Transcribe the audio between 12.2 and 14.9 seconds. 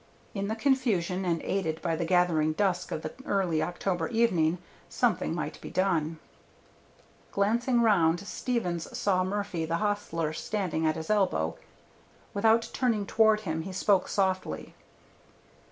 Without turning toward him he spoke softly.